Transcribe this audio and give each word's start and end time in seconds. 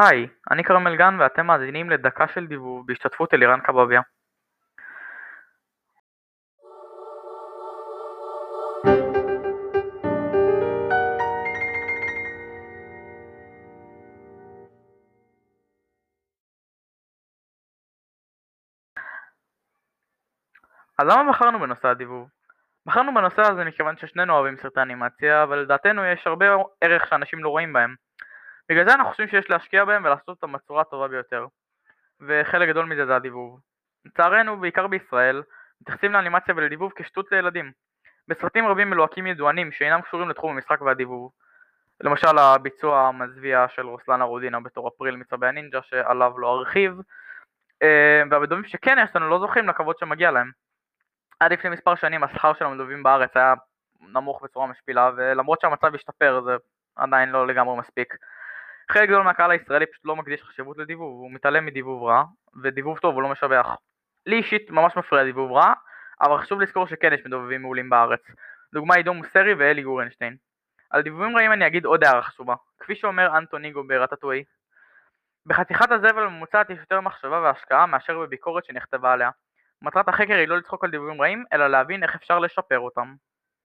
היי, 0.00 0.28
אני 0.50 0.64
כרמל 0.64 0.96
גן 0.96 1.16
ואתם 1.20 1.46
מאזינים 1.46 1.90
ל"דקה 1.90 2.28
של 2.34 2.46
דיבוב" 2.46 2.86
בהשתתפות 2.86 3.34
אלירן 3.34 3.60
קבביה. 3.60 4.00
אז 20.98 21.06
למה 21.06 21.32
בחרנו 21.32 21.58
בנושא 21.60 21.88
הדיבוב? 21.88 22.28
בחרנו 22.86 23.14
בנושא 23.14 23.42
הזה 23.42 23.64
מכיוון 23.64 23.96
ששנינו 23.96 24.34
אוהבים 24.34 24.56
סרטי 24.56 24.80
אנימציה, 24.80 25.46
ולדעתנו 25.48 26.04
יש 26.04 26.26
הרבה 26.26 26.46
ערך 26.80 27.06
שאנשים 27.08 27.44
לא 27.44 27.48
רואים 27.48 27.72
בהם. 27.72 28.07
בגלל 28.68 28.84
זה 28.84 28.94
אנחנו 28.94 29.10
חושבים 29.10 29.28
שיש 29.28 29.50
להשקיע 29.50 29.84
בהם 29.84 30.04
ולעשות 30.04 30.28
אותם 30.28 30.52
בצורה 30.52 30.80
הטובה 30.80 31.08
ביותר. 31.08 31.46
וחלק 32.20 32.68
גדול 32.68 32.84
מזה 32.86 33.06
זה 33.06 33.16
הדיבוב. 33.16 33.60
לצערנו, 34.04 34.60
בעיקר 34.60 34.86
בישראל, 34.86 35.42
מתייחסים 35.80 36.12
לאנימציה 36.12 36.54
ולדיבוב 36.56 36.92
כשטות 36.96 37.32
לילדים. 37.32 37.72
בסרטים 38.28 38.66
רבים 38.66 38.90
מלוהקים 38.90 39.26
ידוענים 39.26 39.72
שאינם 39.72 40.00
קשורים 40.00 40.28
לתחום 40.28 40.50
המשחק 40.50 40.82
והדיבוב. 40.82 41.30
למשל 42.00 42.38
הביצוע 42.38 43.00
המזוויע 43.00 43.66
של 43.68 43.86
רוסלן 43.86 44.22
ארודינה 44.22 44.60
בתור 44.60 44.88
אפריל 44.88 45.16
מצבי 45.16 45.46
הנינג'ה 45.46 45.82
שעליו 45.82 46.38
לא 46.38 46.58
ארחיב, 46.58 47.00
אה, 47.82 48.22
והמדובים 48.30 48.64
שכן 48.64 48.96
יש 49.04 49.16
לנו 49.16 49.28
לא 49.28 49.38
זוכים 49.38 49.68
לכבוד 49.68 49.98
שמגיע 49.98 50.30
להם. 50.30 50.50
עד 51.40 51.52
לפני 51.52 51.70
מספר 51.70 51.94
שנים 51.94 52.24
השכר 52.24 52.52
של 52.54 52.64
המדובים 52.64 53.02
בארץ 53.02 53.36
היה 53.36 53.54
נמוך 54.00 54.42
בצורה 54.42 54.66
משפילה, 54.66 55.10
ולמרות 55.16 55.60
שהמצב 55.60 55.94
השתפר 55.94 56.40
זה 56.44 56.56
עדיין 56.96 57.28
לא 57.28 57.46
לגמרי 57.46 57.76
מספיק. 57.76 58.14
חלק 58.92 59.08
גדול 59.08 59.22
מהקהל 59.22 59.50
הישראלי 59.50 59.86
פשוט 59.86 60.04
לא 60.04 60.16
מקדיש 60.16 60.42
חשיבות 60.42 60.78
לדיבוב, 60.78 61.20
הוא 61.20 61.30
מתעלם 61.30 61.66
מדיבוב 61.66 62.02
רע, 62.02 62.24
ודיבוב 62.62 62.98
טוב 62.98 63.14
הוא 63.14 63.22
לא 63.22 63.28
משבח. 63.28 63.66
לי 64.26 64.36
אישית 64.36 64.70
ממש 64.70 64.96
מפריע 64.96 65.24
דיבוב 65.24 65.52
רע, 65.52 65.72
אבל 66.20 66.38
חשוב 66.38 66.60
לזכור 66.60 66.86
שכן 66.86 67.12
יש 67.12 67.20
מדובבים 67.26 67.62
מעולים 67.62 67.90
בארץ. 67.90 68.20
דוגמה 68.74 68.94
עידו 68.94 69.14
מוסרי 69.14 69.54
ואלי 69.54 69.82
גורנשטיין. 69.82 70.36
על 70.90 71.02
דיבובים 71.02 71.36
רעים 71.36 71.52
אני 71.52 71.66
אגיד 71.66 71.84
עוד 71.84 72.04
הערה 72.04 72.22
חשובה. 72.22 72.54
כפי 72.78 72.94
שאומר 72.94 73.38
אנטוניגו 73.38 73.84
ברטטווי, 73.84 74.44
בחתיכת 75.46 75.90
הזבל 75.90 76.22
הממוצעת 76.22 76.70
יש 76.70 76.78
יותר 76.78 77.00
מחשבה 77.00 77.40
והשקעה 77.40 77.86
מאשר 77.86 78.18
בביקורת 78.18 78.64
שנכתבה 78.64 79.12
עליה. 79.12 79.30
מטרת 79.82 80.08
החקר 80.08 80.34
היא 80.34 80.48
לא 80.48 80.56
לצחוק 80.56 80.84
על 80.84 80.90
דיבובים 80.90 81.20
רעים, 81.20 81.44
אלא 81.52 81.66
להבין 81.66 82.02
איך 82.02 82.14
אפשר 82.14 82.38
לשפר 82.38 82.78
אותם. 82.78 83.14